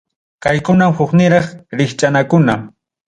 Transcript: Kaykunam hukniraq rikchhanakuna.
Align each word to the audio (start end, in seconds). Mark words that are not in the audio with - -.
Kaykunam 0.45 0.95
hukniraq 1.01 1.53
rikchhanakuna. 1.83 2.57